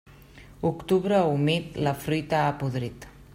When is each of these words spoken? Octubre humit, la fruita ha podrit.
Octubre 0.69 1.19
humit, 1.33 1.79
la 1.89 1.93
fruita 2.07 2.41
ha 2.47 2.57
podrit. 2.65 2.99